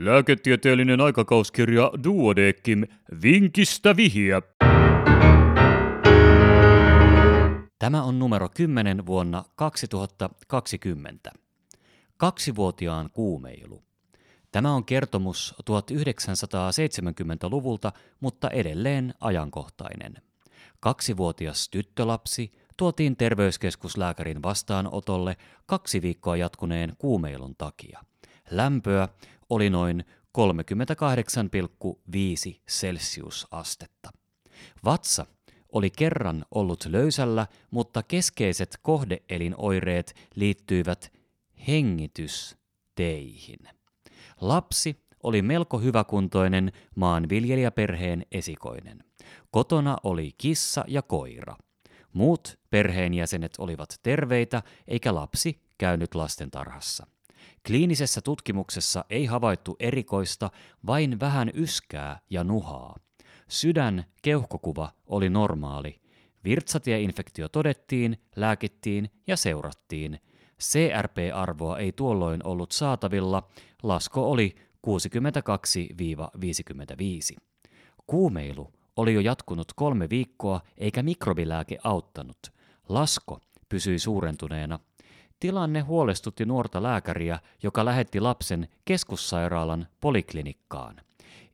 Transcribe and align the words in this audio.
Lääketieteellinen 0.00 1.00
aikakauskirja 1.00 1.90
Duodekim 2.04 2.82
Vinkistä 3.22 3.96
vihiä. 3.96 4.42
Tämä 7.78 8.02
on 8.02 8.18
numero 8.18 8.48
10 8.48 9.06
vuonna 9.06 9.44
2020. 9.56 11.30
Kaksivuotiaan 12.16 13.10
kuumeilu. 13.12 13.82
Tämä 14.52 14.74
on 14.74 14.84
kertomus 14.84 15.54
1970-luvulta, 15.70 17.92
mutta 18.20 18.50
edelleen 18.50 19.14
ajankohtainen. 19.20 20.14
Kaksivuotias 20.80 21.68
tyttölapsi 21.68 22.52
tuotiin 22.76 23.16
terveyskeskuslääkärin 23.16 24.42
vastaanotolle 24.42 25.36
kaksi 25.66 26.02
viikkoa 26.02 26.36
jatkuneen 26.36 26.92
kuumeilun 26.98 27.54
takia. 27.56 28.00
Lämpöä 28.50 29.08
oli 29.50 29.70
noin 29.70 30.04
38,5 30.38 30.44
celsiusastetta. 32.70 34.10
Vatsa 34.84 35.26
oli 35.72 35.90
kerran 35.90 36.44
ollut 36.50 36.86
löysällä, 36.86 37.46
mutta 37.70 38.02
keskeiset 38.02 38.78
kohdeelinoireet 38.82 40.14
liittyivät 40.34 41.12
hengitysteihin. 41.68 43.58
Lapsi 44.40 45.04
oli 45.22 45.42
melko 45.42 45.78
hyväkuntoinen 45.78 46.72
maanviljelijäperheen 46.96 48.26
esikoinen. 48.32 49.04
Kotona 49.50 49.96
oli 50.02 50.32
kissa 50.38 50.84
ja 50.88 51.02
koira. 51.02 51.56
Muut 52.12 52.58
perheenjäsenet 52.70 53.54
olivat 53.58 53.98
terveitä, 54.02 54.62
eikä 54.88 55.14
lapsi 55.14 55.60
käynyt 55.78 56.14
lastentarhassa. 56.14 57.06
Kliinisessä 57.66 58.20
tutkimuksessa 58.20 59.04
ei 59.10 59.26
havaittu 59.26 59.76
erikoista, 59.80 60.50
vain 60.86 61.20
vähän 61.20 61.50
yskää 61.54 62.20
ja 62.30 62.44
nuhaa. 62.44 62.96
Sydän 63.48 64.04
keuhkokuva 64.22 64.92
oli 65.06 65.28
normaali. 65.28 66.00
Virtsatieinfektio 66.44 67.48
todettiin, 67.48 68.18
lääkittiin 68.36 69.10
ja 69.26 69.36
seurattiin. 69.36 70.20
CRP-arvoa 70.62 71.78
ei 71.78 71.92
tuolloin 71.92 72.40
ollut 72.46 72.72
saatavilla, 72.72 73.48
lasko 73.82 74.30
oli 74.30 74.54
62-55. 74.86 74.90
Kuumeilu 78.06 78.72
oli 78.96 79.14
jo 79.14 79.20
jatkunut 79.20 79.72
kolme 79.76 80.10
viikkoa 80.10 80.60
eikä 80.76 81.02
mikrobilääke 81.02 81.78
auttanut. 81.84 82.38
Lasko 82.88 83.40
pysyi 83.68 83.98
suurentuneena. 83.98 84.78
Tilanne 85.40 85.80
huolestutti 85.80 86.44
nuorta 86.44 86.82
lääkäriä, 86.82 87.38
joka 87.62 87.84
lähetti 87.84 88.20
lapsen 88.20 88.68
keskussairaalan 88.84 89.86
poliklinikkaan. 90.00 91.00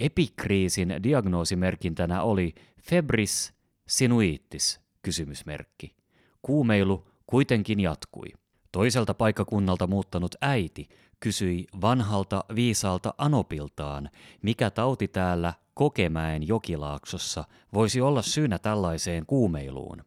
Epikriisin 0.00 0.94
diagnoosimerkintänä 1.02 2.22
oli 2.22 2.54
febris 2.82 3.54
sinuitis 3.88 4.80
kysymysmerkki. 5.02 5.96
Kuumeilu 6.42 7.08
kuitenkin 7.26 7.80
jatkui. 7.80 8.28
Toiselta 8.72 9.14
paikkakunnalta 9.14 9.86
muuttanut 9.86 10.34
äiti 10.40 10.88
kysyi 11.20 11.66
vanhalta 11.80 12.44
viisaalta 12.54 13.14
Anopiltaan, 13.18 14.10
mikä 14.42 14.70
tauti 14.70 15.08
täällä 15.08 15.52
Kokemäen 15.74 16.48
jokilaaksossa 16.48 17.44
voisi 17.74 18.00
olla 18.00 18.22
syynä 18.22 18.58
tällaiseen 18.58 19.26
kuumeiluun. 19.26 20.04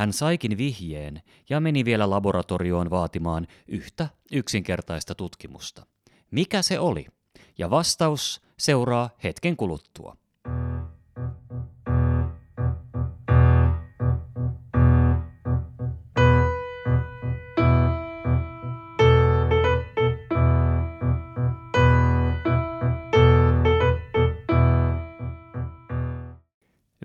Hän 0.00 0.12
saikin 0.12 0.58
vihjeen 0.58 1.22
ja 1.50 1.60
meni 1.60 1.84
vielä 1.84 2.10
laboratorioon 2.10 2.90
vaatimaan 2.90 3.46
yhtä 3.68 4.08
yksinkertaista 4.32 5.14
tutkimusta. 5.14 5.86
Mikä 6.30 6.62
se 6.62 6.78
oli? 6.78 7.06
Ja 7.58 7.70
vastaus 7.70 8.42
seuraa 8.58 9.10
hetken 9.24 9.56
kuluttua. 9.56 10.16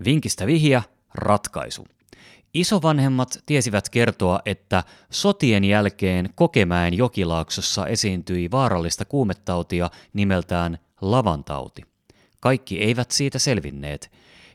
Vinkistä 0.04 0.46
vihja, 0.46 0.82
ratkaisu. 1.14 1.95
Isovanhemmat 2.56 3.42
tiesivät 3.46 3.88
kertoa, 3.88 4.40
että 4.46 4.84
sotien 5.10 5.64
jälkeen 5.64 6.28
Kokemäen 6.34 6.94
jokilaaksossa 6.94 7.86
esiintyi 7.86 8.50
vaarallista 8.50 9.04
kuumetautia 9.04 9.90
nimeltään 10.12 10.78
lavantauti. 11.00 11.82
Kaikki 12.40 12.80
eivät 12.80 13.10
siitä 13.10 13.38
selvinneet. 13.38 14.10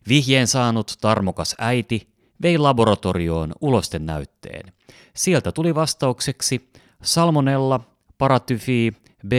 Vihjeen 0.07 0.47
saanut 0.47 0.97
tarmokas 1.01 1.56
äiti 1.59 2.07
vei 2.41 2.57
laboratorioon 2.57 3.53
ulosten 3.62 4.06
näytteen. 4.06 4.73
Sieltä 5.16 5.51
tuli 5.51 5.75
vastaukseksi 5.75 6.69
salmonella 7.03 7.79
paratyfi 8.18 8.94
B++. 9.28 9.33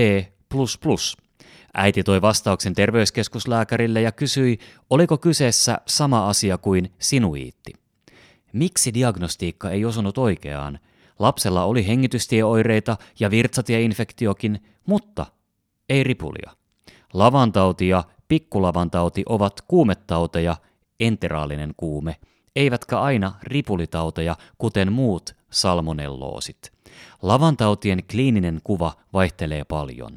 Äiti 1.75 2.03
toi 2.03 2.23
vastauksen 2.23 2.75
terveyskeskuslääkärille 2.75 4.00
ja 4.00 4.12
kysyi, 4.12 4.59
oliko 4.91 5.19
kyseessä 5.19 5.79
sama 5.87 6.29
asia 6.29 6.59
kuin 6.59 6.93
sinuiitti. 6.99 7.81
Miksi 8.53 8.95
diagnostiikka 8.95 9.71
ei 9.71 9.85
osunut 9.85 10.19
oikeaan? 10.19 10.79
Lapsella 11.19 11.65
oli 11.65 11.87
hengitystieoireita 11.87 12.97
ja 13.21 13.31
virtsatieinfektiokin, 13.31 14.63
mutta 14.87 15.27
ei 15.89 16.05
ripulia. 16.05 16.51
Lavantauti 17.12 17.89
ja 17.89 18.05
pikkulavantauti 18.29 19.23
ovat 19.29 19.61
kuumetauteja, 19.69 20.57
enteraalinen 21.01 21.75
kuume, 21.77 22.17
eivätkä 22.57 23.01
aina 23.01 23.33
ripulitauteja, 23.43 24.37
kuten 24.59 24.93
muut 24.93 25.37
salmonelloosit. 25.51 26.73
Lavantautien 27.23 28.05
kliininen 28.11 28.61
kuva 28.65 28.93
vaihtelee 29.12 29.65
paljon. 29.65 30.17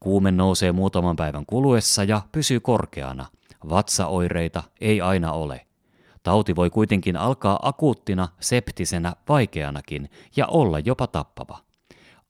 Kuume 0.00 0.30
nousee 0.30 0.72
muutaman 0.72 1.16
päivän 1.16 1.46
kuluessa 1.46 2.04
ja 2.04 2.22
pysyy 2.32 2.60
korkeana. 2.60 3.26
Vatsaoireita 3.68 4.62
ei 4.80 5.00
aina 5.00 5.32
ole. 5.32 5.66
Tauti 6.24 6.56
voi 6.56 6.70
kuitenkin 6.70 7.16
alkaa 7.16 7.58
akuuttina, 7.62 8.28
septisenä, 8.40 9.12
vaikeanakin 9.28 10.10
ja 10.36 10.46
olla 10.46 10.78
jopa 10.78 11.06
tappava. 11.06 11.58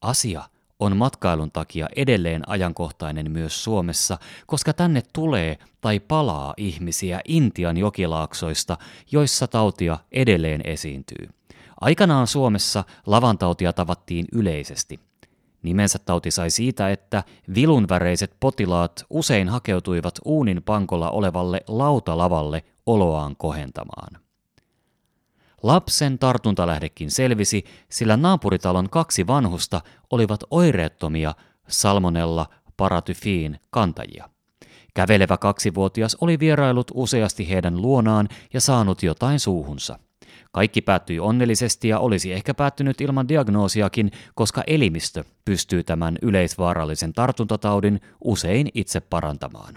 Asia 0.00 0.42
on 0.80 0.96
matkailun 0.96 1.50
takia 1.50 1.86
edelleen 1.96 2.48
ajankohtainen 2.48 3.30
myös 3.30 3.64
Suomessa, 3.64 4.18
koska 4.46 4.72
tänne 4.72 5.02
tulee 5.12 5.58
tai 5.80 6.00
palaa 6.00 6.54
ihmisiä 6.56 7.20
Intian 7.24 7.76
jokilaaksoista, 7.76 8.78
joissa 9.12 9.46
tautia 9.46 9.98
edelleen 10.12 10.60
esiintyy. 10.64 11.28
Aikanaan 11.80 12.26
Suomessa 12.26 12.84
lavantautia 13.06 13.72
tavattiin 13.72 14.26
yleisesti. 14.32 15.00
Nimensä 15.62 15.98
tauti 15.98 16.30
sai 16.30 16.50
siitä, 16.50 16.90
että 16.90 17.22
vilunväreiset 17.54 18.36
potilaat 18.40 19.04
usein 19.10 19.48
hakeutuivat 19.48 20.14
uunin 20.24 20.62
pankolla 20.62 21.10
olevalle 21.10 21.60
lautalavalle 21.68 22.62
oloaan 22.86 23.36
kohentamaan. 23.36 24.24
Lapsen 25.62 26.18
tartuntalähdekin 26.18 27.10
selvisi, 27.10 27.64
sillä 27.88 28.16
naapuritalon 28.16 28.90
kaksi 28.90 29.26
vanhusta 29.26 29.80
olivat 30.10 30.40
oireettomia 30.50 31.34
salmonella 31.68 32.46
paratyfiin 32.76 33.60
kantajia. 33.70 34.28
Kävelevä 34.94 35.36
kaksivuotias 35.36 36.16
oli 36.20 36.38
vierailut 36.38 36.90
useasti 36.94 37.48
heidän 37.50 37.82
luonaan 37.82 38.28
ja 38.52 38.60
saanut 38.60 39.02
jotain 39.02 39.40
suuhunsa. 39.40 39.98
Kaikki 40.54 40.82
päättyi 40.82 41.20
onnellisesti 41.20 41.88
ja 41.88 41.98
olisi 41.98 42.32
ehkä 42.32 42.54
päättynyt 42.54 43.00
ilman 43.00 43.28
diagnoosiakin, 43.28 44.10
koska 44.34 44.62
elimistö 44.66 45.24
pystyy 45.44 45.84
tämän 45.84 46.18
yleisvaarallisen 46.22 47.12
tartuntataudin 47.12 48.00
usein 48.24 48.68
itse 48.74 49.00
parantamaan. 49.00 49.74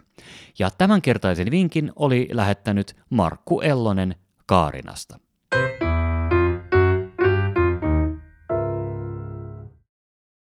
Ja 0.59 0.69
tämänkertaisen 0.77 1.51
vinkin 1.51 1.91
oli 1.95 2.27
lähettänyt 2.31 2.95
Markku 3.09 3.61
Ellonen 3.61 4.15
Kaarinasta. 4.45 5.19